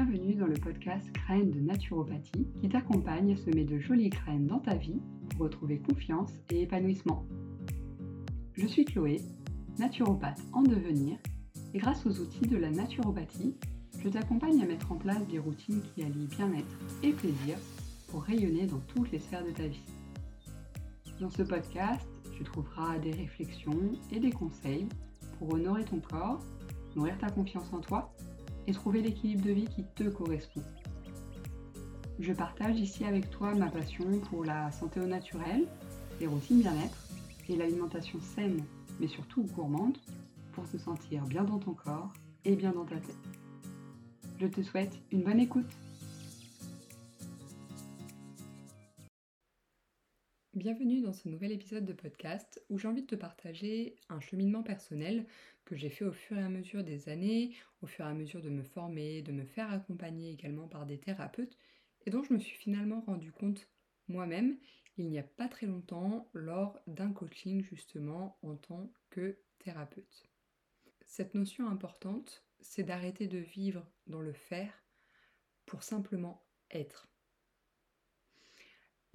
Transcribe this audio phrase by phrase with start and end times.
[0.00, 4.60] Bienvenue dans le podcast Graines de naturopathie qui t'accompagne à semer de jolies graines dans
[4.60, 5.00] ta vie
[5.30, 7.26] pour retrouver confiance et épanouissement.
[8.52, 9.20] Je suis Chloé,
[9.76, 11.18] naturopathe en devenir
[11.74, 13.56] et grâce aux outils de la naturopathie,
[13.98, 17.58] je t'accompagne à mettre en place des routines qui allient bien-être et plaisir
[18.06, 19.82] pour rayonner dans toutes les sphères de ta vie.
[21.18, 22.06] Dans ce podcast,
[22.36, 24.86] tu trouveras des réflexions et des conseils
[25.40, 26.40] pour honorer ton corps,
[26.94, 28.14] nourrir ta confiance en toi
[28.68, 30.62] et trouver l'équilibre de vie qui te correspond.
[32.20, 35.66] Je partage ici avec toi ma passion pour la santé au naturel,
[36.20, 37.08] les routines bien-être
[37.48, 38.62] et l'alimentation saine,
[39.00, 39.96] mais surtout gourmande,
[40.52, 42.12] pour se sentir bien dans ton corps
[42.44, 43.16] et bien dans ta tête.
[44.38, 45.70] Je te souhaite une bonne écoute.
[50.58, 54.64] Bienvenue dans ce nouvel épisode de podcast où j'ai envie de te partager un cheminement
[54.64, 55.24] personnel
[55.64, 58.42] que j'ai fait au fur et à mesure des années, au fur et à mesure
[58.42, 61.56] de me former, de me faire accompagner également par des thérapeutes,
[62.04, 63.68] et dont je me suis finalement rendu compte
[64.08, 64.58] moi-même
[64.96, 70.28] il n'y a pas très longtemps lors d'un coaching justement en tant que thérapeute.
[71.06, 74.72] Cette notion importante, c'est d'arrêter de vivre dans le faire
[75.66, 77.08] pour simplement être.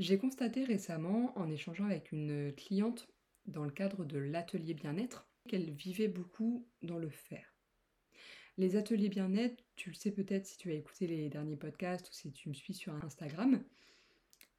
[0.04, 3.08] J'ai constaté récemment, en échangeant avec une cliente
[3.46, 7.56] dans le cadre de l'atelier bien-être, qu'elle vivait beaucoup dans le faire.
[8.58, 12.12] Les ateliers bien-être, tu le sais peut-être si tu as écouté les derniers podcasts ou
[12.12, 13.64] si tu me suis sur Instagram,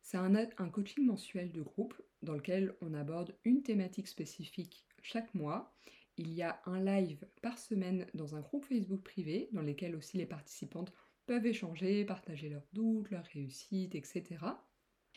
[0.00, 5.76] c'est un, coaching mensuel de groupe dans lequel on aborde une thématique spécifique chaque mois.
[6.16, 10.16] Il y a un live par semaine dans un groupe Facebook privé dans lequel aussi
[10.16, 10.94] les participantes
[11.26, 14.38] peuvent échanger, partager leurs doutes, leurs réussites, etc.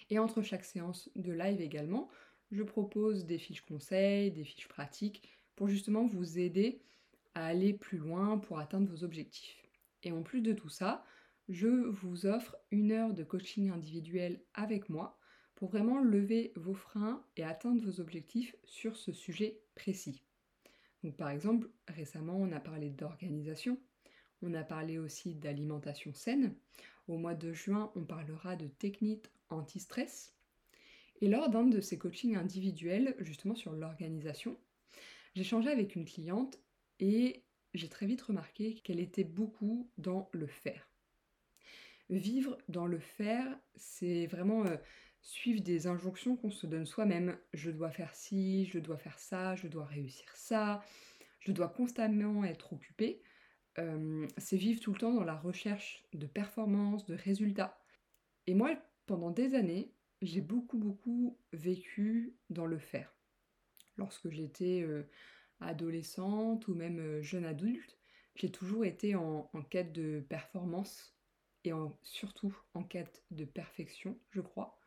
[0.09, 2.09] Et entre chaque séance de live également,
[2.51, 6.81] je propose des fiches conseils, des fiches pratiques pour justement vous aider
[7.35, 9.61] à aller plus loin pour atteindre vos objectifs.
[10.03, 11.05] Et en plus de tout ça,
[11.49, 15.17] je vous offre une heure de coaching individuel avec moi
[15.55, 20.23] pour vraiment lever vos freins et atteindre vos objectifs sur ce sujet précis.
[21.03, 23.79] Donc par exemple, récemment on a parlé d'organisation,
[24.41, 26.55] on a parlé aussi d'alimentation saine.
[27.07, 30.33] Au mois de juin, on parlera de techniques anti-stress.
[31.21, 34.57] Et lors d'un de ces coachings individuels, justement sur l'organisation,
[35.43, 36.59] changé avec une cliente
[36.99, 37.43] et
[37.73, 40.89] j'ai très vite remarqué qu'elle était beaucoup dans le faire.
[42.09, 44.77] Vivre dans le faire, c'est vraiment euh,
[45.21, 47.37] suivre des injonctions qu'on se donne soi-même.
[47.53, 50.81] Je dois faire ci, je dois faire ça, je dois réussir ça,
[51.39, 53.21] je dois constamment être occupée.
[53.77, 57.77] Euh, c'est vivre tout le temps dans la recherche de performance, de résultats.
[58.47, 58.71] Et moi,
[59.07, 59.91] pendant des années,
[60.21, 63.17] j'ai beaucoup, beaucoup vécu dans le faire
[63.97, 65.09] lorsque j'étais euh,
[65.59, 67.97] adolescente ou même euh, jeune adulte,
[68.35, 71.15] j'ai toujours été en, quête de performance
[71.63, 71.71] et
[72.03, 74.79] surtout en quête de perfection, je crois.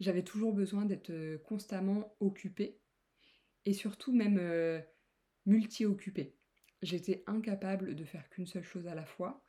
[0.00, 2.80] J'avais toujours besoin d'être euh, constamment occupée
[3.66, 4.82] et surtout même
[5.46, 6.36] multi-occupée.
[6.82, 9.42] J'étais incapable de faire qu'une seule chose à la fois.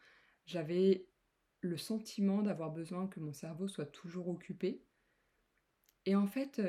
[0.45, 1.09] J'avais
[1.65, 4.81] le sentiment d'avoir besoin que mon cerveau soit toujours occupé.
[6.05, 6.61] Et en fait,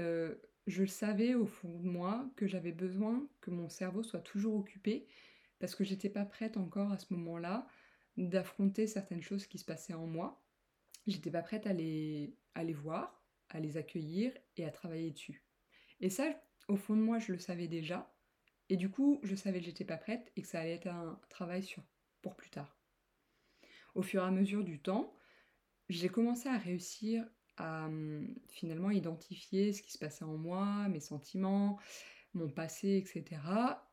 [0.67, 4.57] je le savais au fond de moi que j'avais besoin que mon cerveau soit toujours
[4.57, 5.07] occupé
[5.59, 7.67] parce que j'étais pas prête encore à ce moment-là
[8.17, 10.43] d'affronter certaines choses qui se passaient en moi.
[11.07, 15.45] J'étais pas prête à les, à les voir, à les accueillir et à travailler dessus.
[16.01, 16.25] Et ça,
[16.69, 18.13] au fond de moi, je le savais déjà.
[18.69, 21.21] Et du coup, je savais que j'étais pas prête et que ça allait être un
[21.29, 21.83] travail sur,
[22.23, 22.76] pour plus tard.
[23.97, 25.17] Au fur et à mesure du temps,
[25.89, 27.25] j'ai commencé à réussir
[27.57, 31.79] à hum, finalement identifier ce qui se passait en moi, mes sentiments,
[32.35, 33.41] mon passé, etc.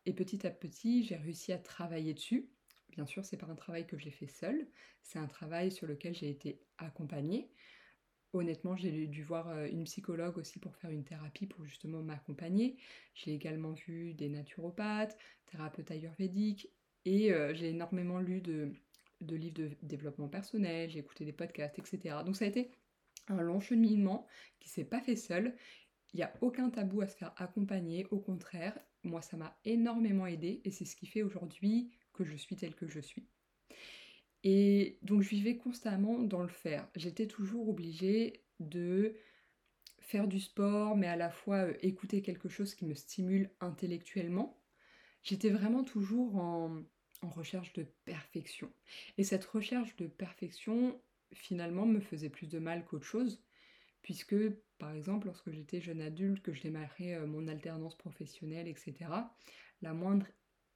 [0.06, 2.50] Et petit à petit, j'ai réussi à travailler dessus.
[2.90, 4.68] Bien sûr, c'est pas un travail que j'ai fait seul,
[5.04, 7.50] c'est un travail sur lequel j'ai été accompagnée.
[8.34, 12.76] Honnêtement, j'ai dû voir euh, une psychologue aussi pour faire une thérapie pour justement m'accompagner.
[13.14, 16.70] J'ai également vu des naturopathes, thérapeutes ayurvédiques
[17.06, 18.74] et euh, j'ai énormément lu de,
[19.24, 22.18] de livres de développement personnel, j'ai écouté des podcasts, etc.
[22.26, 22.72] Donc ça a été
[23.28, 24.28] un long cheminement
[24.60, 25.56] qui s'est pas fait seul.
[26.14, 30.28] Il n'y a aucun tabou à se faire accompagner, au contraire, moi ça m'a énormément
[30.28, 33.28] aidé et c'est ce qui fait aujourd'hui que je suis telle que je suis.
[34.44, 36.88] Et donc je vivais constamment dans le faire.
[36.96, 39.16] J'étais toujours obligée de
[40.00, 44.62] faire du sport, mais à la fois euh, écouter quelque chose qui me stimule intellectuellement.
[45.24, 46.84] J'étais vraiment toujours en,
[47.30, 48.72] recherche de perfection.
[49.18, 51.02] Et cette recherche de perfection,
[51.34, 53.44] finalement me faisait plus de mal qu'autre chose,
[54.02, 54.36] puisque
[54.78, 58.94] par exemple lorsque j'étais jeune adulte, que je démarrais euh, mon alternance professionnelle, etc.,
[59.82, 60.28] la moindre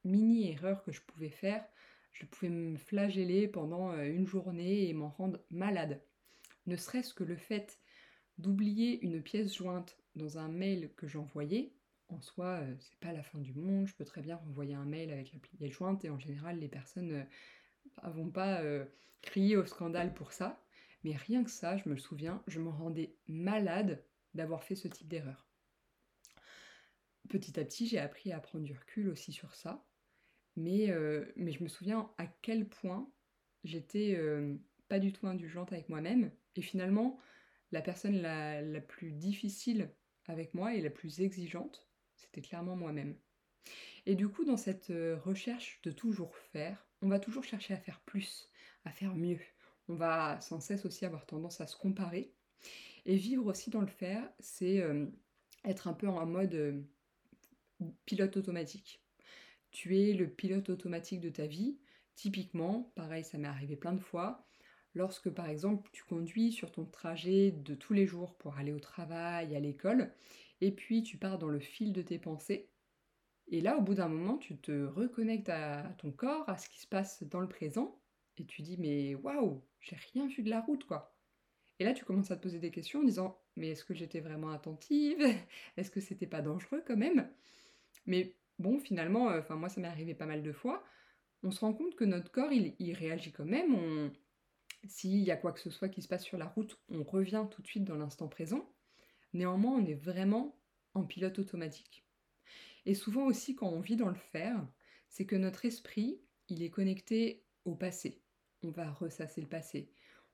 [0.04, 1.66] mini erreur que je pouvais faire,
[2.14, 6.02] je pouvais me flageller pendant une journée et m'en rendre malade.
[6.66, 7.80] Ne serait-ce que le fait
[8.38, 11.74] d'oublier une pièce jointe dans un mail que j'envoyais,
[12.10, 15.12] en soi, c'est pas la fin du monde, je peux très bien renvoyer un mail
[15.12, 17.26] avec la pièce jointe et en général les personnes
[18.04, 18.62] ne vont pas
[19.22, 20.62] crier au scandale pour ça.
[21.04, 25.08] Mais rien que ça, je me souviens, je me rendais malade d'avoir fait ce type
[25.08, 25.48] d'erreur.
[27.30, 29.86] Petit à petit, j'ai appris à prendre du recul aussi sur ça.
[30.56, 33.10] Mais, je me souviens à quel point
[33.64, 34.20] j'étais
[34.88, 36.32] pas du tout indulgente avec moi-même.
[36.56, 37.20] Et finalement,
[37.72, 39.92] la personne la, plus difficile
[40.26, 43.16] avec moi et la plus exigeante, c'était clairement moi-même.
[44.06, 44.92] Et du coup, dans cette
[45.24, 48.50] recherche de toujours faire, on va toujours chercher à faire plus,
[48.86, 49.40] à faire mieux.
[49.88, 52.34] On va sans cesse aussi avoir tendance à se comparer.
[53.06, 54.84] Et vivre aussi dans le faire, c'est
[55.64, 56.86] être un peu en mode
[58.06, 59.04] pilote automatique.
[59.72, 61.78] Tu es le pilote automatique de ta vie.
[62.16, 64.48] Typiquement, pareil, ça m'est arrivé plein de fois,
[64.96, 68.80] lorsque par exemple tu conduis sur ton trajet de tous les jours pour aller au
[68.80, 70.12] travail, à l'école,
[70.62, 72.70] et puis tu pars dans le fil de tes pensées.
[73.50, 76.80] Et là, au bout d'un moment, tu te reconnectes à ton corps, à ce qui
[76.80, 78.00] se passe dans le présent,
[78.38, 81.16] et tu dis mais waouh, j'ai rien vu de la route quoi.
[81.80, 84.20] Et là, tu commences à te poser des questions en disant mais est-ce que j'étais
[84.20, 85.20] vraiment attentive?
[85.78, 87.30] Est-ce que c'était pas dangereux quand même?
[88.06, 90.84] Mais bon, finalement, euh, moi ça m'est arrivé pas mal de fois.
[91.44, 93.74] On se rend compte que notre corps il, il réagit quand même.
[93.76, 94.12] On,
[94.86, 97.46] s'il y a quoi que ce soit qui se passe sur la route, on revient
[97.52, 98.70] tout de suite dans l'instant présent.
[99.34, 100.58] Néanmoins, on est vraiment
[100.94, 102.06] en pilote automatique.
[102.86, 104.66] Et souvent aussi, quand on vit dans le faire,
[105.10, 108.22] c'est que notre esprit, il est connecté au passé.
[108.64, 109.92] On va ressasser le passé.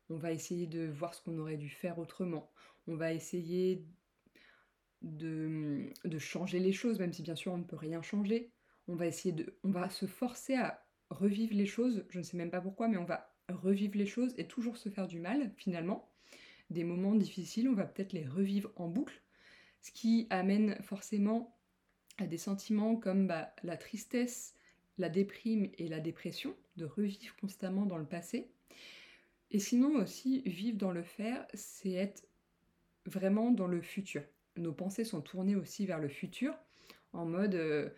[0.10, 2.52] On va essayer de voir ce qu'on aurait dû faire autrement.
[2.88, 3.86] On va essayer
[5.02, 8.52] de, changer les choses, même si bien sûr on ne peut rien changer.
[8.88, 9.58] On va essayer de.
[9.64, 12.98] On va se forcer à revivre les choses, je ne sais même pas pourquoi, mais
[12.98, 16.13] on va revivre les choses et toujours se faire du mal finalement.
[16.70, 19.22] Des moments difficiles, on va peut-être les revivre en boucle,
[19.82, 21.58] ce qui amène forcément
[22.18, 24.56] à des sentiments comme bah, la tristesse,
[24.98, 28.52] la déprime et la dépression, de revivre constamment dans le passé.
[29.52, 32.28] Et sinon aussi, vivre dans le faire, c'est être
[33.06, 34.24] vraiment dans le futur.
[34.56, 36.56] Nos pensées sont tournées aussi vers le futur,
[37.12, 37.90] en mode euh,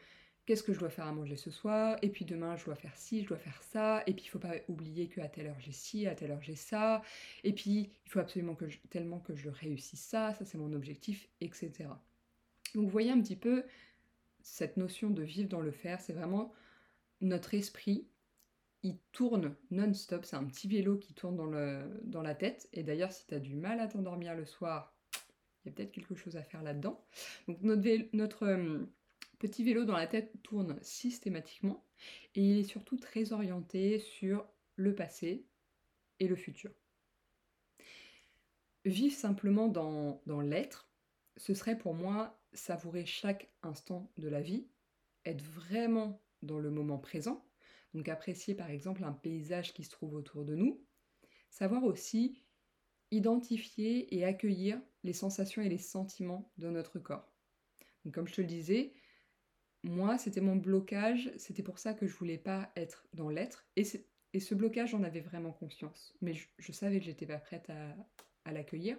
[0.46, 2.96] qu'est-ce que je dois faire à manger ce soir, et puis demain je dois faire
[2.96, 5.72] ci, je dois faire ça, et puis il faut pas oublier qu'à telle heure j'ai
[5.72, 7.02] ci, à telle heure j'ai ça,
[7.44, 10.74] et puis il faut absolument que je, tellement que je réussisse ça, ça c'est mon
[10.74, 11.72] objectif, etc.
[12.74, 13.64] Donc vous voyez un petit peu
[14.42, 16.54] cette notion de vivre dans le faire, c'est vraiment
[17.22, 18.08] notre esprit,
[18.84, 22.84] il tourne non-stop, c'est un petit vélo qui tourne dans, le, dans la tête, et
[22.84, 24.94] d'ailleurs si tu as du mal à t'endormir le soir,
[25.64, 27.04] il y a peut-être quelque chose à faire là-dedans.
[27.48, 28.86] Donc notre, notre euh,
[29.40, 31.84] petit vélo dans la tête tourne systématiquement
[32.36, 34.46] et il est surtout très orienté sur
[34.76, 35.46] le passé
[36.20, 36.72] et le futur.
[38.86, 40.90] Vivre simplement dans, l'être,
[41.38, 44.68] ce serait pour moi savourer chaque instant de la vie,
[45.26, 47.44] être vraiment dans le moment présent,
[47.94, 50.86] donc apprécier par exemple un paysage qui se trouve autour de nous,
[51.50, 52.44] savoir aussi
[53.12, 57.32] identifier et accueillir les sensations et les sentiments de notre corps.
[58.04, 58.94] Donc comme je te le disais,
[59.86, 63.68] moi, c'était mon blocage, c'était pour ça que je voulais pas être dans l'être.
[63.76, 66.16] Et, ce blocage, j'en avais vraiment conscience.
[66.22, 67.70] Mais je, savais que j'étais pas prête
[68.46, 68.98] à, l'accueillir.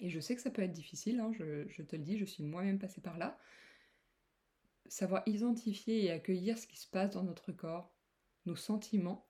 [0.00, 2.24] Et je sais que ça peut être difficile, hein, je, je, te le dis, je
[2.24, 3.38] suis moi-même passée par là.
[4.86, 7.92] Savoir identifier et accueillir ce qui se passe dans notre corps,
[8.46, 9.28] nos sentiments,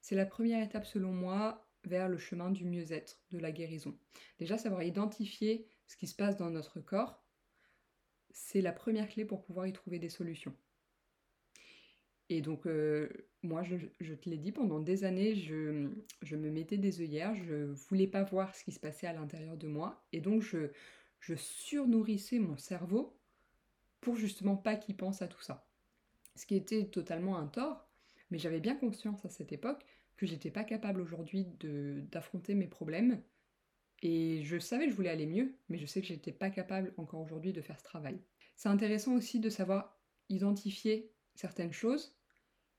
[0.00, 3.96] c'est la première étape selon moi vers le chemin du mieux-être, de la guérison.
[4.38, 7.19] Déjà, savoir identifier ce qui se passe dans notre corps,
[8.32, 10.54] c'est la première clé pour pouvoir y trouver des solutions.
[12.28, 13.08] Et donc, euh,
[13.42, 15.88] moi, je, te l'ai dit, pendant des années, je,
[16.36, 19.66] me mettais des œillères, je voulais pas voir ce qui se passait à l'intérieur de
[19.66, 20.70] moi, et donc je,
[21.18, 23.18] je surnourrissais mon cerveau
[24.00, 25.68] pour justement pas qu'il pense à tout ça.
[26.36, 27.88] Ce qui était totalement un tort,
[28.30, 29.84] mais j'avais bien conscience à cette époque
[30.16, 31.46] que j'étais pas capable aujourd'hui
[32.12, 33.20] d'affronter mes problèmes
[34.02, 36.94] et je savais que je voulais aller mieux, mais je sais que j'étais pas capable
[36.96, 38.20] encore aujourd'hui de faire ce travail.
[38.56, 42.16] C'est intéressant aussi de savoir identifier certaines choses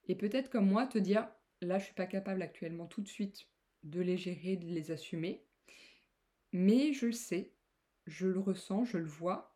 [0.07, 1.27] et peut-être comme moi te dire
[1.61, 3.47] là je suis pas capable actuellement tout de suite
[3.83, 5.45] de les gérer, de les assumer,
[6.51, 7.53] mais je le sais,
[8.07, 9.55] je le ressens, je le vois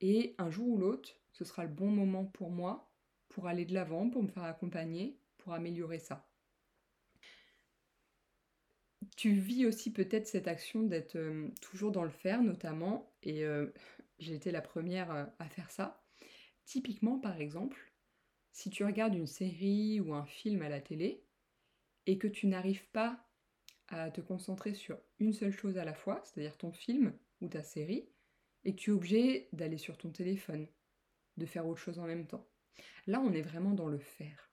[0.00, 2.92] et un jour ou l'autre, ce sera le bon moment pour moi
[3.28, 6.31] pour aller de l'avant, pour me faire accompagner, pour améliorer ça
[9.16, 13.72] tu vis aussi peut-être cette action d'être euh, toujours dans le faire, notamment, et euh,
[14.18, 16.02] j'ai été la première euh, à faire ça.
[16.64, 17.92] Typiquement, par exemple,
[18.52, 21.24] si tu regardes une série ou un film à la télé
[22.06, 23.26] et que tu n'arrives pas
[23.88, 27.62] à te concentrer sur une seule chose à la fois, c'est-à-dire ton film ou ta
[27.62, 28.08] série,
[28.64, 30.66] et que tu es obligé d'aller sur ton téléphone,
[31.36, 32.46] de faire autre chose en même temps.
[33.06, 34.50] Là, on est vraiment dans le faire.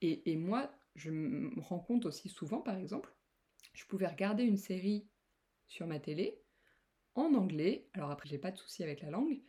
[0.00, 3.12] Et, et moi, je me rends compte aussi souvent, par exemple,
[3.72, 5.06] je pouvais regarder une série
[5.66, 6.40] sur ma télé
[7.14, 9.40] en anglais, alors après j'ai pas de souci avec la langue,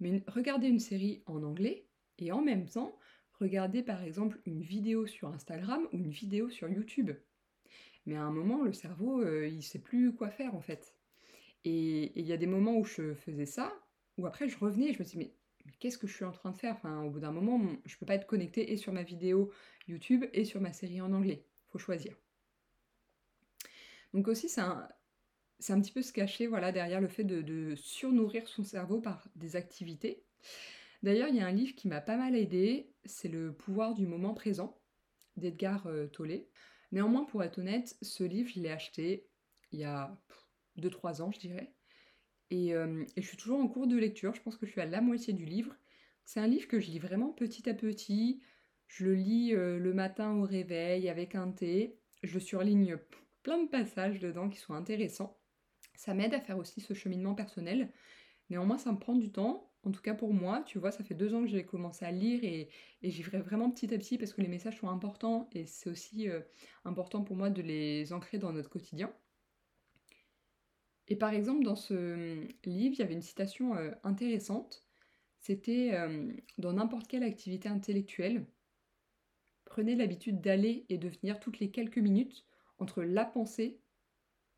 [0.00, 1.86] mais regarder une série en anglais
[2.18, 2.98] et en même temps
[3.40, 7.10] regarder par exemple une vidéo sur Instagram ou une vidéo sur YouTube.
[8.06, 10.94] Mais à un moment, le cerveau, euh, il sait plus quoi faire en fait.
[11.64, 13.72] Et il y a des moments où je faisais ça,
[14.16, 15.32] où après je revenais et je me disais, mais,
[15.80, 16.74] qu'est-ce que je suis en train de faire?
[16.74, 19.50] Enfin, au bout d'un moment, je peux pas être connecté et sur ma vidéo
[19.88, 21.44] YouTube et sur ma série en anglais.
[21.66, 22.16] Faut choisir.
[24.14, 24.88] Donc aussi, c'est un,
[25.58, 29.28] c'est un petit peu se cacher voilà, derrière le fait de, surnourrir son cerveau par
[29.36, 30.24] des activités.
[31.02, 34.06] D'ailleurs, il y a un livre qui m'a pas mal aidé, c'est Le pouvoir du
[34.06, 34.80] moment présent
[35.36, 36.44] d'Edgar euh, Tolle.
[36.92, 39.28] Néanmoins, pour être honnête, ce livre, je l'ai acheté
[39.72, 40.16] il y a
[40.78, 41.74] 2-3 ans, je dirais.
[42.52, 44.86] Euh, et, je suis toujours en cours de lecture, je pense que je suis à
[44.86, 45.74] la moitié du livre.
[46.24, 48.40] C'est un livre que je lis vraiment petit à petit.
[48.88, 51.98] Je le lis euh, le matin au réveil avec un thé.
[52.22, 52.98] Je surligne
[53.46, 55.38] plein de passages dedans qui sont intéressants.
[55.94, 57.92] Ça m'aide à faire aussi ce cheminement personnel.
[58.50, 59.72] Néanmoins, ça me prend du temps.
[59.84, 62.10] En tout cas pour moi, tu vois, ça fait deux ans que j'ai commencé à
[62.10, 62.68] lire et,
[63.04, 66.28] j'y vais vraiment petit à petit parce que les messages sont importants et c'est aussi
[66.28, 66.40] euh,
[66.84, 69.14] important pour moi de les ancrer dans notre quotidien.
[71.06, 74.84] Et par exemple, dans ce hum, livre, il y avait une citation euh, intéressante.
[75.38, 78.44] C'était euh, dans n'importe quelle activité intellectuelle,
[79.64, 82.45] prenez l'habitude d'aller et de venir toutes les quelques minutes
[82.78, 83.80] entre la pensée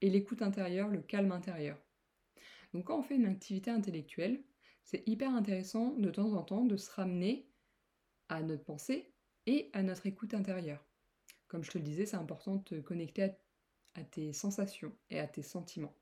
[0.01, 1.79] et l'écoute intérieure, le calme intérieur.
[2.73, 4.43] Donc quand on fait une activité intellectuelle,
[4.85, 7.49] c'est hyper intéressant de temps en temps de se ramener
[8.29, 9.13] à notre pensée
[9.47, 10.85] et à notre écoute intérieure.
[11.47, 13.31] Comme je te le disais, c'est important de te connecter
[13.95, 15.95] à, tes sensations et à tes sentiments.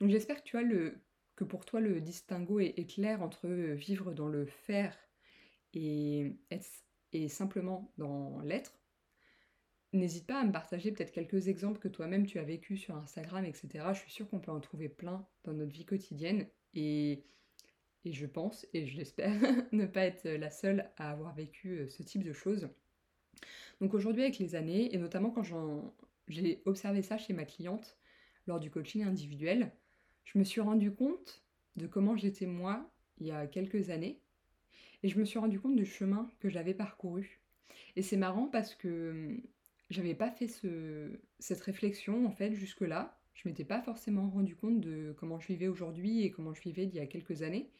[0.00, 1.00] Donc j'espère que tu as le
[1.36, 4.94] que pour toi le distinguo est, clair entre vivre dans le faire
[5.72, 6.36] et,
[7.12, 8.81] et simplement dans l'être.
[9.92, 13.44] N'hésite pas à me partager peut-être quelques exemples que toi-même tu as vécu sur Instagram,
[13.44, 13.68] etc.
[13.92, 17.24] Je suis sûre qu'on peut en trouver plein dans notre vie quotidienne et,
[18.06, 19.32] et je pense, et je l'espère,
[19.72, 22.70] ne pas être la seule à avoir vécu euh, ce type de choses.
[23.80, 25.44] Donc aujourd'hui avec les années, et notamment quand
[26.28, 27.98] j'ai observé ça chez ma cliente
[28.46, 29.72] lors du coaching individuel,
[30.24, 31.44] je me suis rendu compte
[31.76, 34.20] de comment j'étais moi il y a quelques années,
[35.02, 37.40] et je me suis rendu compte du chemin que j'avais parcouru.
[37.96, 39.36] Et c'est marrant parce que
[39.92, 40.48] j'avais pas fait
[41.38, 43.18] cette réflexion en fait jusque-là.
[43.34, 46.84] Je m'étais pas forcément rendu compte de comment je vivais aujourd'hui et comment je vivais
[46.84, 47.70] il y a quelques années.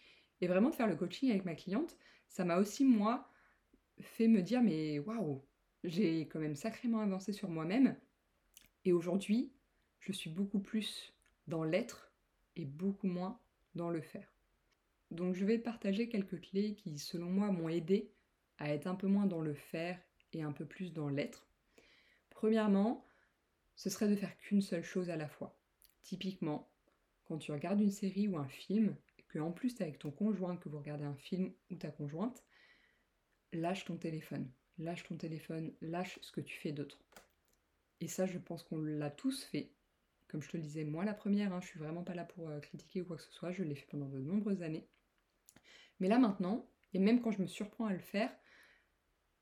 [0.40, 1.97] Et vraiment de faire le coaching avec ma cliente,
[2.28, 3.31] ça m'a aussi moi
[4.00, 5.42] fait me dire mais waouh,
[5.85, 7.97] j'ai quand même sacrément avancé sur moi-même.
[8.85, 9.52] Et aujourd'hui,
[10.00, 11.14] je suis beaucoup plus
[11.47, 12.12] dans l'être
[12.57, 13.40] et beaucoup moins
[13.75, 14.28] dans le faire.
[15.11, 18.11] Donc je vais partager quelques clés qui, selon moi, m'ont aidé
[18.59, 19.99] à être un peu moins dans le faire
[20.33, 21.47] et un peu plus dans l'être.
[22.43, 23.07] Premièrement,
[23.77, 25.57] ce serait de faire qu'une seule chose à la fois.
[26.03, 26.73] Typiquement,
[27.25, 28.97] quand tu regardes une série ou un film,
[29.29, 31.93] que en plus tu es avec ton conjoint, que vous regardez un film ou ta
[31.93, 32.43] conjointe,
[33.53, 34.51] lâche ton téléphone.
[34.79, 36.99] Lâche ton téléphone, lâche ce que tu fais d'autre.
[38.01, 39.71] Et ça, je pense qu'on l'a tous fait.
[40.27, 42.49] Comme je te le disais, moi la première, hein, je suis vraiment pas là pour
[42.49, 44.89] euh, critiquer ou quoi que ce soit, je l'ai fait pendant de nombreuses années.
[46.01, 48.37] Mais là maintenant, et même quand je me surprends à le faire,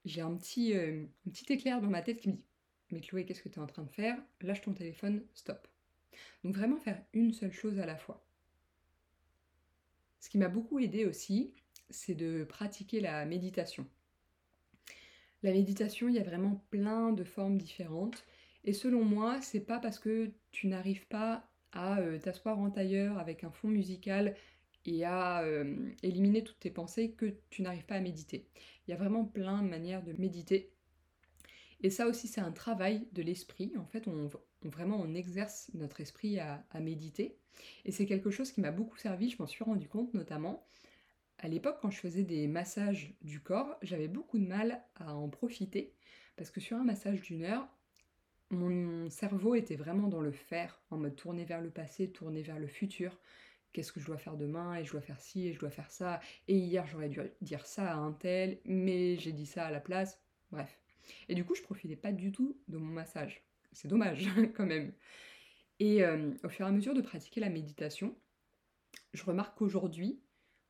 [0.04, 2.49] j'ai un petit, euh, un petit éclair dans ma tête qui me dit
[2.92, 4.16] mais Chloé, qu'est-ce que tu es en train de faire?
[4.40, 5.66] Lâche ton téléphone, stop.
[6.44, 8.24] Donc vraiment faire une seule chose à la fois.
[10.20, 11.54] Ce qui m'a beaucoup aidé aussi,
[11.88, 13.86] c'est de pratiquer la méditation.
[15.42, 18.24] La méditation, il y a vraiment plein de formes différentes.
[18.64, 23.18] Et selon moi, c'est pas parce que tu n'arrives pas à euh, t'asseoir en tailleur
[23.18, 24.36] avec un fond musical
[24.84, 28.46] et à euh, éliminer toutes tes pensées que tu n'arrives pas à méditer.
[28.86, 30.72] Il y a vraiment plein de manières de méditer.
[31.82, 33.72] Et ça aussi, c'est un travail de l'esprit.
[33.78, 34.28] En fait, on,
[34.68, 37.38] vraiment, on exerce notre esprit à, méditer.
[37.84, 40.66] Et c'est quelque chose qui m'a beaucoup servi, je m'en suis rendu compte notamment.
[41.38, 45.28] À l'époque, quand je faisais des massages du corps, j'avais beaucoup de mal à en
[45.28, 45.94] profiter.
[46.36, 47.66] Parce que sur un massage d'une heure,
[48.50, 52.58] mon cerveau était vraiment dans le faire, en mode tourner vers le passé, tourner vers
[52.58, 53.18] le futur.
[53.72, 54.76] Qu'est-ce que je dois faire demain?
[54.76, 56.20] Et je dois faire ci, et je dois faire ça.
[56.48, 59.80] Et hier, j'aurais dû dire ça à un tel, mais j'ai dit ça à la
[59.80, 60.20] place.
[60.50, 60.79] Bref.
[61.28, 63.42] Et du coup, je profitais pas du tout de mon massage.
[63.72, 64.26] C'est dommage
[64.56, 64.92] quand même.
[65.78, 68.14] Et euh, au fur et à mesure de pratiquer la méditation,
[69.14, 70.20] je remarque qu'aujourd'hui,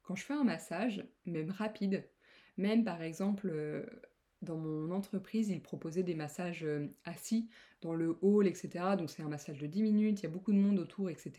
[0.03, 2.09] quand je fais un massage, même rapide,
[2.57, 3.87] Même par exemple, euh,
[4.43, 7.49] dans mon entreprise, ils proposaient des massages euh, assis
[7.81, 8.97] dans le hall, etc.
[8.97, 11.33] Donc c'est un massage de 10 minutes, il y a beaucoup de monde autour, etc.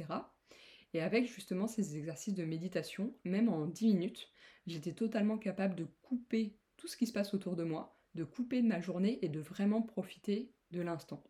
[0.93, 4.29] Et avec justement ces exercices de méditation, même en 10 minutes,
[4.67, 8.61] j'étais totalement capable de couper tout ce qui se passe autour de moi, de couper
[8.61, 11.23] de ma journée et de vraiment profiter de l'instant.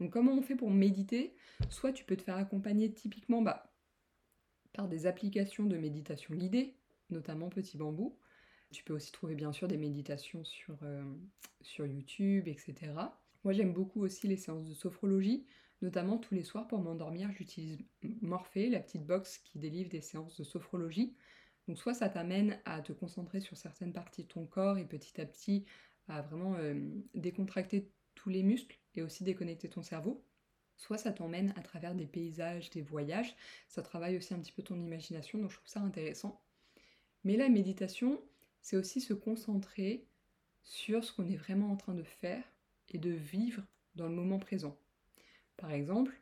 [0.00, 1.34] Donc comment on fait pour méditer?
[1.68, 3.72] Soit tu peux te faire accompagner typiquement bah,
[4.72, 6.76] par des applications de méditation guidée,
[7.10, 8.18] notamment Petit Bambou.
[8.70, 11.04] Tu peux aussi trouver bien sûr des méditations sur, euh,
[11.60, 12.92] sur YouTube, etc.
[13.44, 15.46] Moi j'aime beaucoup aussi les séances de sophrologie,
[15.80, 17.78] notamment tous les soirs pour m'endormir, j'utilise
[18.20, 21.14] Morphée, la petite box qui délivre des séances de sophrologie.
[21.68, 25.20] Donc soit ça t'amène à te concentrer sur certaines parties de ton corps et petit
[25.20, 25.64] à petit
[26.08, 26.56] à vraiment
[27.14, 30.22] décontracter tous les muscles et aussi déconnecter ton cerveau.
[30.76, 33.34] Soit ça t'emmène à travers des paysages, des voyages,
[33.68, 36.42] ça travaille aussi un petit peu ton imagination, donc je trouve ça intéressant.
[37.22, 38.20] Mais la méditation,
[38.60, 40.06] c'est aussi se concentrer
[40.62, 42.44] sur ce qu'on est vraiment en train de faire
[42.88, 43.62] et de vivre
[43.94, 44.76] dans le moment présent.
[45.56, 46.20] Par exemple,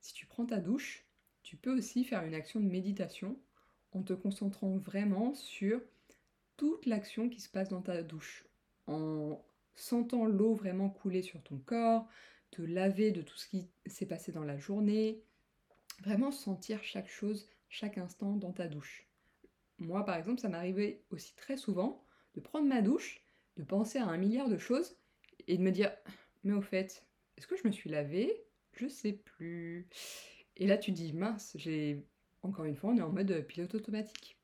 [0.00, 1.04] si tu prends ta douche,
[1.42, 3.38] tu peux aussi faire une action de méditation
[3.92, 5.80] en te concentrant vraiment sur
[6.56, 8.44] toute l'action qui se passe dans ta douche,
[8.86, 9.42] en
[9.74, 12.06] sentant l'eau vraiment couler sur ton corps,
[12.50, 15.22] te laver de tout ce qui s'est passé dans la journée,
[16.02, 19.06] vraiment sentir chaque chose, chaque instant dans ta douche.
[19.78, 22.04] Moi, par exemple, ça m'arrivait aussi très souvent
[22.34, 23.22] de prendre ma douche,
[23.56, 24.96] de penser à un milliard de choses
[25.48, 25.92] et de me dire
[26.44, 27.04] Mais au fait,
[27.36, 28.44] est-ce que je me suis lavée?
[28.72, 29.88] Je sais plus.
[30.56, 32.04] Et là, tu dis Mince, j'ai.
[32.42, 34.38] Encore une fois, on est en mode pilote automatique.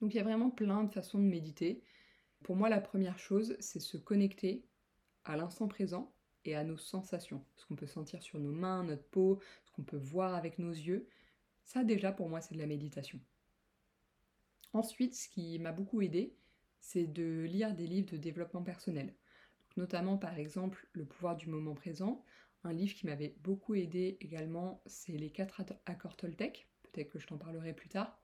[0.00, 1.82] Donc il y a vraiment plein de façons de méditer.
[2.42, 4.64] Pour moi, la première chose, c'est se connecter
[5.24, 6.12] à l'instant présent
[6.44, 9.82] et à nos sensations, ce qu'on peut sentir sur nos mains, notre peau, ce qu'on
[9.82, 11.08] peut voir avec nos yeux.
[11.64, 13.18] Ça déjà, pour moi, c'est de la méditation.
[14.72, 16.36] Ensuite, ce qui m'a beaucoup aidé,
[16.78, 19.14] c'est de lire des livres de développement personnel.
[19.76, 22.24] notamment, par exemple, Le pouvoir du moment présent.
[22.64, 26.68] Un livre qui m'avait beaucoup aidé également, c'est Les 4 accords Toltec.
[27.04, 28.18] Que je t'en parlerai plus tard.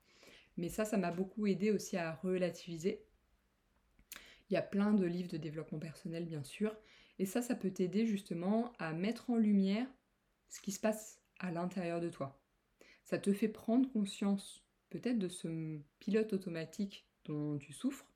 [0.56, 3.04] Mais ça, ça m'a beaucoup aidé aussi à relativiser
[4.52, 6.76] il y a plein de livres de développement personnel, bien sûr.
[7.18, 9.86] Et ça, ça peut t'aider justement à mettre en lumière
[10.50, 12.38] ce qui se passe à l'intérieur de toi.
[13.02, 18.06] Ça te fait prendre conscience peut-être de ce pilote automatique dont tu souffres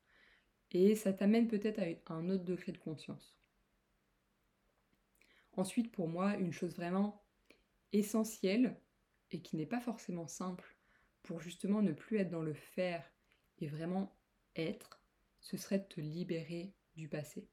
[0.73, 3.35] et ça t'amène peut-être à un autre degré de conscience.
[5.55, 7.25] Ensuite, pour moi, une chose vraiment
[7.95, 8.79] essentielle
[9.33, 10.77] et qui n'est pas forcément simple
[11.23, 13.05] pour justement ne plus être dans le faire
[13.59, 14.17] et vraiment
[14.55, 15.01] être,
[15.41, 17.49] ce serait de te libérer du passé.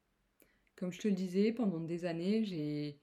[0.75, 2.99] Comme je te le disais, pendant des années, j'ai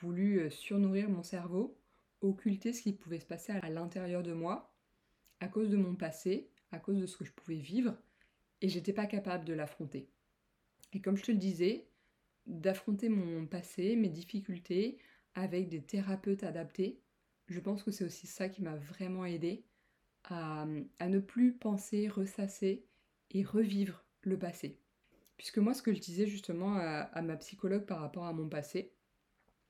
[0.00, 1.78] voulu euh, surnourrir mon cerveau,
[2.20, 4.74] occulter ce qui pouvait se passer à l'intérieur de moi,
[5.40, 7.96] à cause de mon passé, à cause de ce que je pouvais vivre,
[8.60, 10.08] et j'étais pas capable de l'affronter.
[10.92, 11.88] Et comme je te le disais,
[12.46, 14.98] d'affronter mon passé, mes difficultés,
[15.34, 17.00] avec des thérapeutes adaptés,
[17.48, 19.64] je pense que c'est aussi ça qui m'a vraiment aidé
[20.24, 22.84] à, ne plus penser, ressasser
[23.30, 24.78] et revivre le passé.
[25.38, 28.92] Puisque moi, ce que je disais justement à, ma psychologue par rapport à mon passé,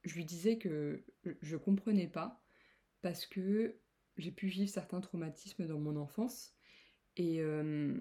[0.04, 2.42] je lui disais que je comprenais pas
[3.02, 3.76] parce que
[4.16, 6.54] j'ai pu vivre certains traumatismes dans mon enfance
[7.16, 7.94] et, euh,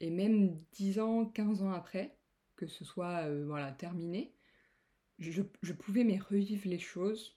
[0.00, 2.16] même 10 ans, 15 ans après,
[2.56, 4.34] que ce soit euh, terminé,
[5.18, 7.35] je, je pouvais mais revivre les choses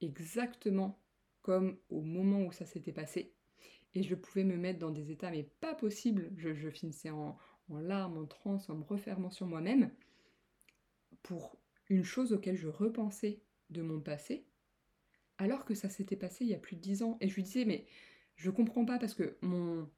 [0.00, 1.00] exactement
[1.42, 3.32] comme au moment où ça s'était passé.
[3.94, 6.30] Et je pouvais me mettre dans des états mais pas possibles.
[6.36, 7.38] je finissais en,
[7.70, 9.90] larmes, en transe, en me refermant sur moi-même,
[11.22, 11.58] pour
[11.88, 14.46] une chose auquel je repensais de mon passé,
[15.38, 17.16] alors que ça s'était passé il y a plus de dix ans.
[17.20, 17.86] Et je lui disais, mais
[18.36, 19.88] je comprends pas parce que mon.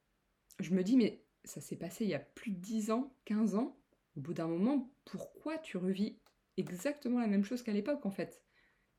[0.59, 3.55] Je me dis, mais ça s'est passé il y a plus de dix ans, 15
[3.55, 3.77] ans.
[4.17, 6.19] Au bout d'un moment, pourquoi tu revis
[6.57, 8.43] exactement la même chose qu'à l'époque en fait?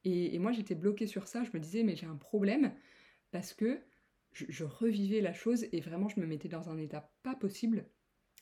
[0.04, 2.72] Et, moi j'étais bloquée sur ça, je me disais, mais j'ai un problème
[3.30, 3.80] parce que
[4.32, 7.84] je revivais la chose et vraiment je me mettais dans un état pas possible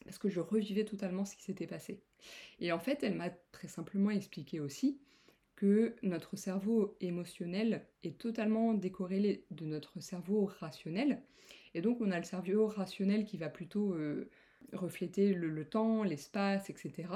[0.05, 2.03] parce que je revivais totalement ce qui s'était passé.
[2.59, 5.01] Et en fait, elle m'a très simplement expliqué aussi
[5.57, 11.23] que notre cerveau émotionnel est totalement décorrélé de notre cerveau rationnel.
[11.75, 14.31] Et donc on a le cerveau rationnel qui va plutôt euh,
[14.73, 17.09] refléter le, temps, l'espace, etc.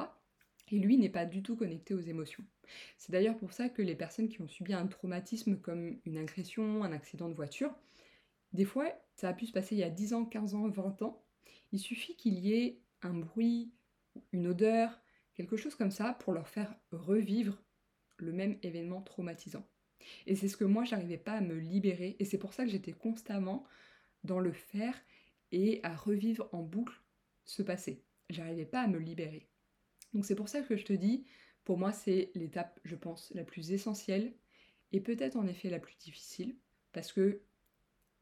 [0.74, 2.42] Et lui n'est pas du tout connecté aux émotions.
[2.98, 6.82] C'est d'ailleurs pour ça que les personnes qui ont subi un traumatisme comme une agression,
[6.82, 7.72] un accident de voiture,
[8.52, 11.02] des fois ça a pu se passer il y a 10 ans, 15 ans, 20
[11.02, 11.24] ans,
[11.70, 13.72] il suffit qu'il y ait un bruit,
[14.32, 15.00] une odeur,
[15.34, 17.62] quelque chose comme ça pour leur faire revivre
[18.16, 19.64] le même événement traumatisant.
[20.26, 22.70] Et c'est ce que moi j'arrivais pas à me libérer et c'est pour ça que
[22.70, 23.64] j'étais constamment
[24.24, 25.00] dans le faire
[25.52, 27.00] et à revivre en boucle
[27.44, 28.02] ce passé.
[28.28, 29.48] j'arrivais pas à me libérer.
[30.14, 31.26] Donc c'est pour ça que je te dis,
[31.64, 34.32] pour moi c'est l'étape, je pense, la plus essentielle
[34.92, 36.56] et peut-être en effet la plus difficile,
[36.92, 37.42] parce que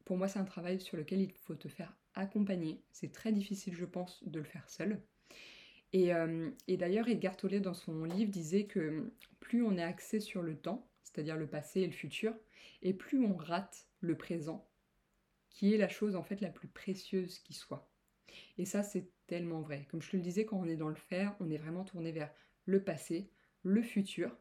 [0.05, 2.83] pour moi c'est un travail sur lequel il faut te faire accompagner.
[2.91, 5.01] C'est très difficile, je pense, de le faire seul.
[5.93, 6.11] Et,
[6.77, 10.89] d'ailleurs, Edgar Tolle, dans son livre, disait que plus on est axé sur le temps,
[11.03, 12.35] c'est-à-dire le passé et le futur,
[12.81, 14.67] et plus on rate le présent,
[15.49, 17.91] qui est la chose en fait la plus précieuse qui soit.
[18.57, 19.07] Et ça, c'est
[19.41, 19.87] vrai.
[19.89, 22.11] Comme je te le disais, quand on est dans le faire, on est vraiment tourné
[22.11, 22.31] vers
[22.65, 23.29] le passé,
[23.63, 24.35] le futur.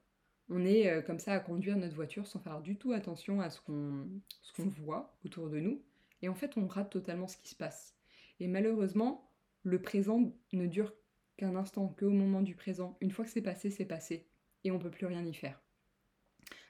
[0.48, 3.50] On est euh, comme ça à conduire notre voiture sans faire du tout attention à
[3.50, 4.08] ce qu'on
[4.56, 5.82] voit autour de nous.
[6.20, 7.96] Et en fait, on rate totalement ce qui se passe.
[8.40, 9.30] Et malheureusement,
[9.62, 10.92] le présent ne dure
[11.36, 12.96] qu'un instant, qu'au moment du présent.
[13.00, 14.26] Une fois que c'est passé, c'est passé.
[14.64, 15.60] Et on ne peut plus rien y faire.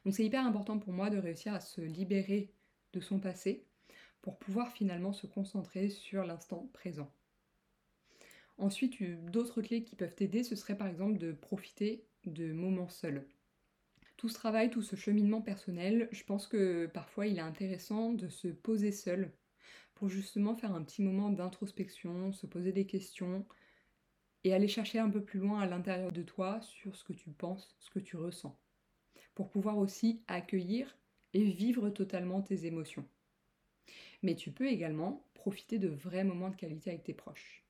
[0.05, 2.53] Donc c'est hyper important pour moi de réussir à se libérer
[2.93, 3.67] de son passé
[4.21, 7.13] pour pouvoir finalement se concentrer sur l'instant présent.
[8.63, 13.27] Ensuite, d'autres clés qui peuvent t'aider, ce serait par exemple de profiter de moments seuls.
[14.17, 18.29] Tout ce travail, tout ce cheminement personnel, je pense que parfois il est intéressant de
[18.29, 19.33] se poser seul
[19.97, 23.45] pour justement faire un petit moment d'introspection, se poser des questions
[24.45, 27.31] et aller chercher un peu plus loin à l'intérieur de toi sur ce que tu
[27.31, 28.57] penses, ce que tu ressens
[29.35, 30.97] pour pouvoir aussi accueillir
[31.35, 33.09] et vivre totalement tes émotions.
[34.23, 37.62] Mais tu peux également profiter de vrais moments de qualité avec tes proches.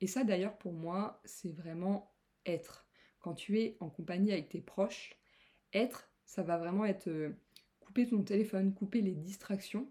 [0.00, 2.14] Et ça d'ailleurs pour moi, c'est vraiment
[2.46, 2.86] être.
[3.20, 5.16] Quand tu es en compagnie avec tes proches,
[5.72, 7.30] être, ça va vraiment être euh,
[7.80, 9.90] couper ton téléphone, couper les distractions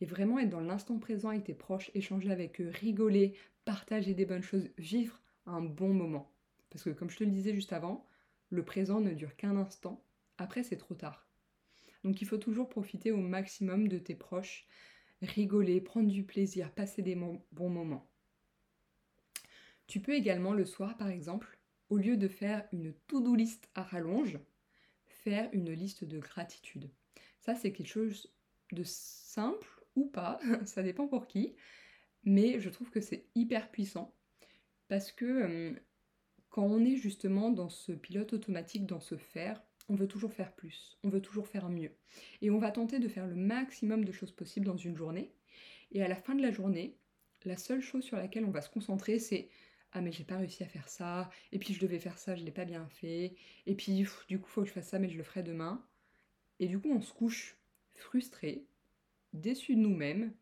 [0.00, 4.24] et vraiment être dans l'instant présent avec tes proches, échanger avec eux, rigoler, partager des
[4.24, 6.32] bonnes choses, vivre un bon moment.
[6.70, 8.06] Parce que comme je te le disais juste avant,
[8.48, 10.02] le présent ne dure qu'un instant
[10.40, 11.28] après, c'est trop tard.
[12.02, 14.66] Donc il faut toujours profiter au maximum de tes proches,
[15.20, 18.08] rigoler, prendre du plaisir, passer des bons moments.
[19.90, 23.82] Tu peux également le soir, par exemple, au lieu de faire une to-do list à
[23.82, 24.38] rallonge,
[25.08, 26.88] faire une liste de gratitude.
[27.40, 28.32] Ça, c'est quelque chose
[28.70, 31.56] de simple ou pas, ça dépend pour qui,
[32.22, 34.14] mais je trouve que c'est hyper puissant
[34.86, 35.72] parce que euh,
[36.50, 40.52] quand on est justement dans ce pilote automatique, dans ce faire, on veut toujours faire
[40.54, 41.90] plus, on veut toujours faire mieux.
[42.42, 45.32] Et on va tenter de faire le maximum de choses possibles dans une journée.
[45.90, 46.96] Et à la fin de la journée,
[47.44, 49.48] la seule chose sur laquelle on va se concentrer, c'est
[49.92, 52.44] ah mais j'ai pas réussi à faire ça, et puis je devais faire ça, je
[52.44, 53.34] l'ai pas bien fait,
[53.66, 55.84] et puis du coup faut que je fasse ça, mais je le ferai demain.
[56.58, 57.56] Et du coup on se couche
[57.94, 58.66] frustré,
[59.32, 60.32] déçu de nous-mêmes,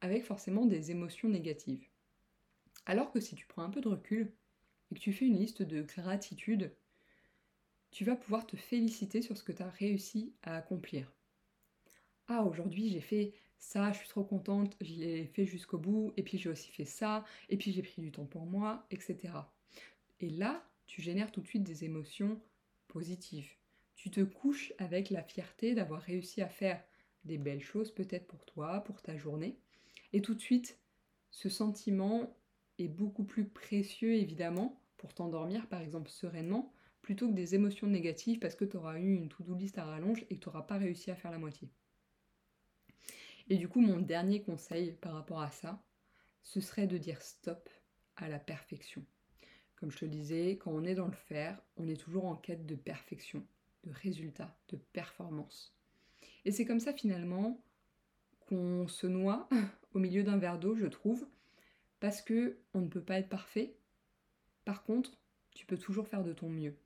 [0.00, 1.86] avec forcément des émotions négatives.
[2.86, 4.32] Alors que si tu prends un peu de recul
[4.90, 6.74] et que tu fais une liste de gratitude,
[7.90, 11.12] tu vas pouvoir te féliciter sur ce que tu as réussi à accomplir.
[12.26, 16.24] Ah, aujourd'hui j'ai fait ça, je suis trop contente, je l'ai fait jusqu'au bout, et
[16.24, 19.16] puis j'ai aussi fait ça, et puis j'ai pris du temps pour moi, etc.
[20.18, 22.40] Et là, tu génères tout de suite des émotions
[22.88, 23.48] positives.
[23.94, 26.82] Tu te couches avec la fierté d'avoir réussi à faire
[27.24, 29.56] des belles choses peut-être pour toi, pour ta journée.
[30.12, 30.80] Et tout de suite,
[31.30, 32.36] ce sentiment
[32.80, 38.40] est beaucoup plus précieux évidemment pour t'endormir par exemple sereinement plutôt que des émotions négatives
[38.40, 40.78] parce que tu auras eu une to-do list à rallonge et que tu n'auras pas
[40.78, 41.70] réussi à faire la moitié.
[43.52, 45.84] Et du coup, mon dernier conseil par rapport à ça,
[46.40, 47.68] ce serait de dire stop
[48.16, 49.04] à la perfection.
[49.76, 52.64] Comme je te disais, quand on est dans le faire, on est toujours en quête
[52.64, 53.46] de perfection,
[53.84, 55.76] de résultats, de performance.
[56.46, 57.62] Et c'est comme ça finalement
[58.48, 59.50] qu'on se noie
[59.92, 61.28] au milieu d'un verre d'eau, je trouve,
[62.00, 63.76] parce que on ne peut pas être parfait.
[64.64, 65.18] Par contre,
[65.50, 66.78] tu peux toujours faire de ton mieux.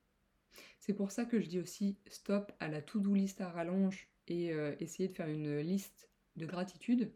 [0.80, 4.52] C'est pour ça que je dis aussi stop à la to-do list à rallonge et
[4.52, 7.10] euh, essayer de faire une liste de gratitude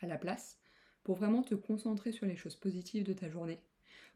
[0.00, 0.58] à la place
[1.02, 3.60] pour vraiment te concentrer sur les choses positives de ta journée,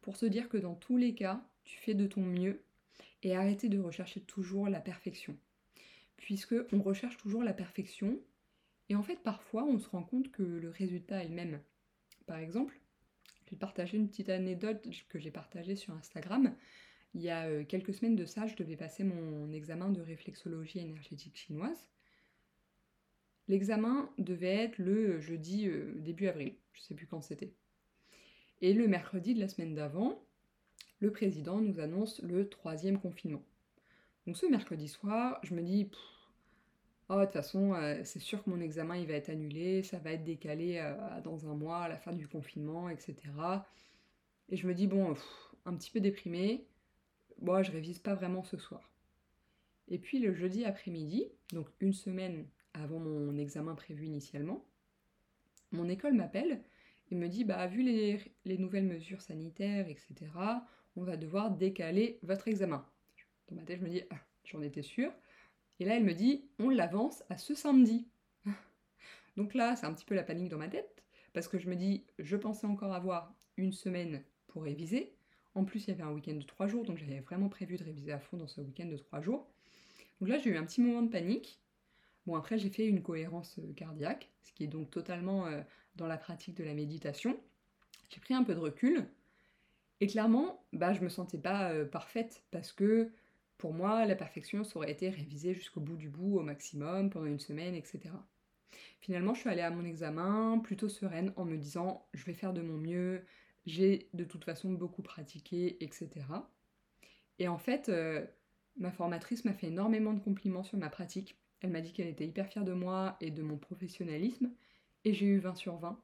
[0.03, 2.63] pour se dire que dans tous les cas, tu fais de ton mieux
[3.23, 5.37] et arrêter de rechercher toujours la perfection.
[6.17, 8.19] Puisque on recherche toujours la perfection
[8.89, 11.61] et en fait parfois on se rend compte que le résultat est le même.
[12.27, 12.79] Par exemple,
[13.45, 16.55] je vais partager une petite anecdote que j'ai partagée sur Instagram.
[17.15, 20.81] Il y a euh, quelques semaines de ça, je devais passer mon examen de réflexologie
[20.81, 21.89] énergétique chinoise.
[23.49, 27.53] L'examen devait être le jeudi euh, début avril, je ne sais plus quand c'était.
[28.63, 30.25] Et le mercredi de la semaine d'avant,
[31.01, 33.43] le président nous annonce le troisième confinement.
[34.27, 35.91] Donc ce mercredi soir, je me dis,
[37.11, 39.99] oh, de toute façon, euh, c'est sûr que mon examen il va être annulé, ça
[39.99, 40.83] va être décalé
[41.23, 43.17] dans un mois, à la fin du confinement, etc.
[44.49, 45.15] Et je me dis, bon,
[45.67, 46.67] un petit peu déprimé,
[47.39, 48.91] bon, je révise pas vraiment ce soir.
[49.89, 54.65] Et puis le jeudi après-midi, donc une semaine avant mon examen prévu initialement,
[55.73, 56.63] mon école m'appelle
[57.11, 60.15] et me dit bah vu les, les nouvelles mesures sanitaires, etc.,
[60.97, 62.87] on va devoir décaler votre examen.
[63.49, 65.13] Dans ma tête, je me dis ah, j'en étais sûre.
[65.81, 68.07] Et là, elle me dit on l'avance à ce samedi.
[69.37, 71.75] Donc là, c'est un petit peu la panique dans ma tête, parce que je me
[71.75, 75.13] dis je pensais encore avoir une semaine pour réviser.
[75.55, 77.85] En plus, il y avait un week-end de trois jours, donc j'avais vraiment prévu de
[77.85, 79.49] réviser à fond dans ce week-end de trois jours.
[80.21, 81.61] Donc là, j'ai eu un petit moment de panique.
[82.27, 85.61] Bon, après, j'ai fait une cohérence euh, cardiaque, ce qui est donc totalement euh,
[85.97, 87.39] dans la pratique de la méditation.
[88.09, 89.07] J'ai pris un peu de recul.
[90.01, 93.11] Et clairement, bah, je me sentais pas euh, parfaite parce que
[93.59, 97.27] pour moi, la perfection, ça aurait été réviser jusqu'au bout du bout, au maximum, pendant
[97.27, 98.01] une semaine, etc.
[99.01, 102.53] Finalement, je suis allée à mon examen plutôt sereine en me disant je vais faire
[102.53, 103.25] de mon mieux,
[103.67, 106.09] j'ai de toute façon beaucoup pratiqué, etc.
[107.39, 107.91] Et en fait,
[108.77, 111.37] ma formatrice m'a fait énormément de compliments sur ma pratique.
[111.65, 114.53] Elle m'a dit qu'elle était hyper fière de moi et de mon professionnalisme,
[115.07, 115.99] et j'ai eu 20 sur 20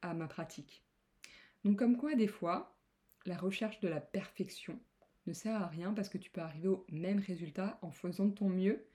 [0.00, 0.82] à ma pratique.
[1.64, 2.78] Donc comme quoi, des fois,
[3.26, 4.80] la recherche de la perfection
[5.26, 8.32] ne sert à rien parce que tu peux arriver au même résultat en faisant de
[8.32, 8.86] ton mieux,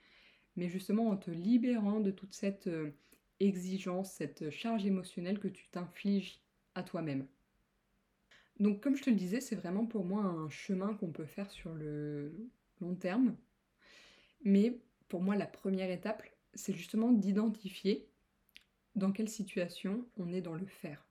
[0.55, 2.89] mais justement en te libérant de toute cette euh,
[3.39, 6.41] exigence, cette charge émotionnelle que tu t'infliges
[6.73, 7.27] à toi-même.
[8.59, 11.51] Donc comme je te le disais, c'est vraiment pour moi un chemin qu'on peut faire
[11.51, 12.33] sur le
[12.81, 13.37] long terme.
[14.43, 18.07] Mais pour moi, la première étape, c'est justement d'identifier
[18.95, 21.05] dans quelle situation on est dans le faire.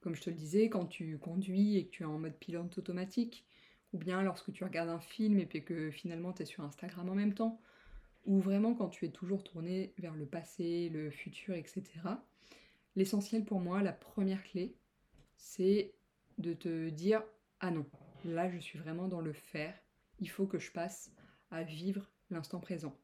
[0.00, 2.76] Comme je te le disais, quand tu conduis et que tu es en mode pilote
[2.78, 3.44] automatique,
[3.92, 7.08] ou bien lorsque tu regardes un film et puis que finalement tu es sur Instagram
[7.08, 7.60] en même temps,
[8.26, 11.84] ou vraiment quand tu es toujours tourné vers le passé, le futur, etc.
[12.96, 14.74] L'essentiel pour moi, la première clé,
[15.36, 15.94] c'est
[16.38, 17.22] de te dire
[17.60, 17.86] ah non,
[18.24, 19.74] là je suis vraiment dans le faire,
[20.18, 21.12] il faut que je passe
[21.50, 22.96] à vivre l'instant présent.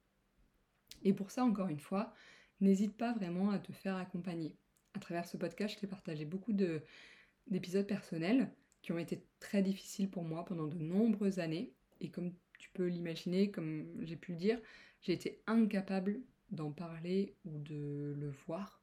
[1.02, 2.12] Et pour ça, encore une fois,
[2.60, 4.56] n'hésite pas vraiment à te faire accompagner.
[4.94, 8.50] À travers ce podcast, je t'ai partagé beaucoup d'épisodes personnels
[8.82, 11.72] qui ont été très difficiles pour moi pendant de nombreuses années.
[12.00, 14.60] Et comme tu peux l'imaginer, comme j'ai pu le dire,
[15.02, 18.82] j'ai été incapable d'en parler ou de le voir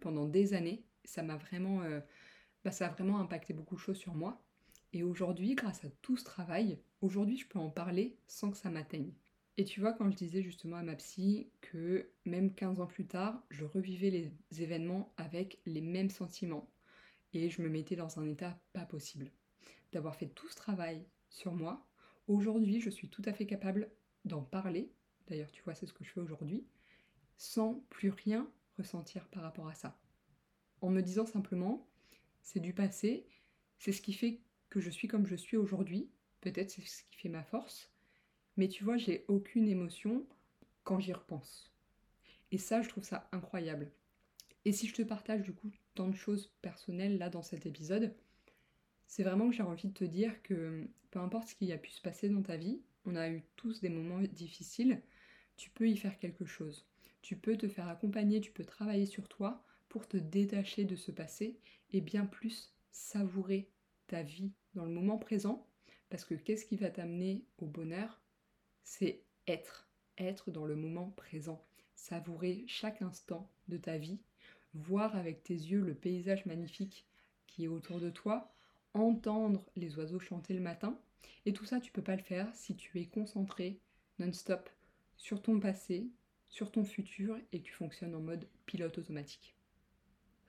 [0.00, 0.84] pendant des années.
[1.04, 2.00] Ça m'a vraiment, euh,
[2.64, 4.42] bah, ça a vraiment impacté beaucoup de choses sur moi.
[4.92, 8.70] Et aujourd'hui, grâce à tout ce travail, aujourd'hui je peux en parler sans que ça
[8.70, 9.12] m'atteigne.
[9.58, 13.06] Et tu vois, quand je disais justement à ma psy que même 15 ans plus
[13.06, 16.70] tard, je revivais les événements avec les mêmes sentiments.
[17.34, 19.30] Et je me mettais dans un état pas possible.
[19.92, 21.86] D'avoir fait tout ce travail sur moi,
[22.28, 23.90] aujourd'hui je suis tout à fait capable
[24.24, 24.90] d'en parler.
[25.26, 26.66] D'ailleurs, tu vois, c'est ce que je fais aujourd'hui,
[27.36, 29.98] sans plus rien ressentir par rapport à ça.
[30.80, 31.86] En me disant simplement,
[32.42, 33.26] c'est du passé,
[33.78, 36.10] c'est ce qui fait que je suis comme je suis aujourd'hui,
[36.40, 37.91] peut-être c'est ce qui fait ma force,
[38.56, 40.24] mais tu vois, j'ai aucune émotion
[40.84, 41.72] quand j'y repense.
[42.50, 43.90] Et ça, je trouve ça incroyable.
[44.64, 48.14] Et si je te partage du coup tant de choses personnelles là dans cet épisode,
[49.06, 51.90] c'est vraiment que j'ai envie de te dire que peu importe ce qui a pu
[51.90, 55.02] se passer dans ta vie, on a eu tous des moments difficiles,
[55.56, 56.86] tu peux y faire quelque chose.
[57.20, 61.10] Tu peux te faire accompagner, tu peux travailler sur toi pour te détacher de ce
[61.10, 61.58] passé
[61.92, 63.68] et bien plus savourer
[64.06, 65.66] ta vie dans le moment présent.
[66.08, 68.21] Parce que qu'est-ce qui va t'amener au bonheur?
[68.84, 71.64] C'est être, être dans le moment présent,
[71.94, 74.18] savourer chaque instant de ta vie,
[74.74, 77.06] voir avec tes yeux le paysage magnifique
[77.46, 78.52] qui est autour de toi,
[78.94, 80.98] entendre les oiseaux chanter le matin.
[81.44, 83.78] Et tout ça, tu peux pas le faire si tu es concentré
[84.18, 84.68] non-stop
[85.16, 86.08] sur ton passé,
[86.48, 89.54] sur ton futur et que tu fonctionnes en mode pilote automatique.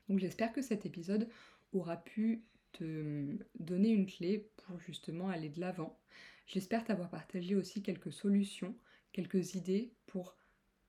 [0.10, 1.30] Donc j'espère que cet épisode
[1.72, 2.44] aura pu
[2.74, 5.98] te donner une clé pour justement aller de l'avant,
[6.46, 8.76] J'espère t'avoir partagé aussi quelques solutions,
[9.12, 10.36] quelques idées pour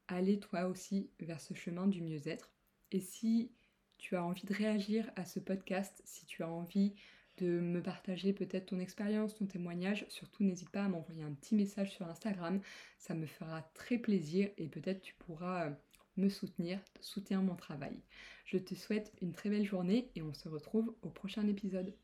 [0.08, 2.52] aller toi aussi vers ce chemin du mieux-être.
[2.92, 3.52] Et si
[3.98, 6.94] tu as envie de réagir à ce podcast, si tu as envie
[7.38, 11.54] de me partager peut-être ton expérience, ton témoignage, surtout n'hésite pas à m'envoyer un petit
[11.54, 12.60] message sur Instagram,
[12.98, 15.72] ça me fera très plaisir et peut-être tu pourras euh,
[16.16, 18.00] me soutenir, soutenir mon travail.
[18.44, 21.94] Je te souhaite une très belle journée et on se retrouve au prochain épisode.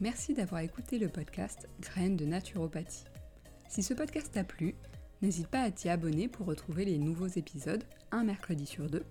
[0.00, 3.04] Merci d'avoir écouté le podcast Graines de naturopathie.
[3.68, 4.74] Si ce podcast t'a plu,
[5.22, 9.04] n'hésite pas à t'y abonner pour retrouver les nouveaux épisodes un mercredi sur deux.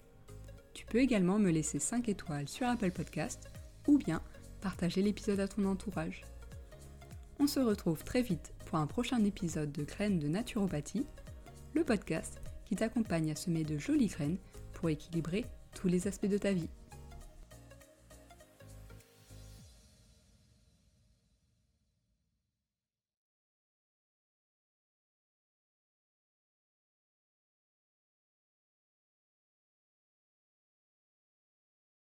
[0.73, 3.49] Tu peux également me laisser 5 étoiles sur Apple Podcast
[3.87, 4.21] ou bien
[4.59, 6.25] partager l'épisode à ton entourage.
[7.39, 11.05] On se retrouve très vite pour un prochain épisode de Graines de naturopathie,
[11.73, 14.37] le podcast qui t'accompagne à semer de jolies graines
[14.73, 16.69] pour équilibrer tous les aspects de ta vie.